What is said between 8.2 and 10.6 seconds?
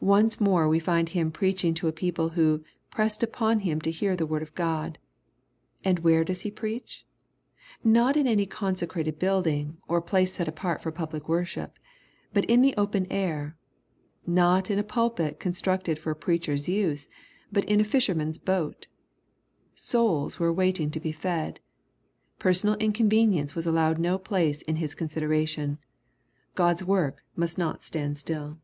any consecrated building, or place set